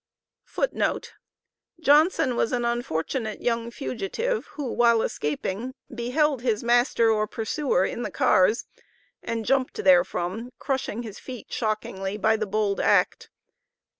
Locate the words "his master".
6.41-7.11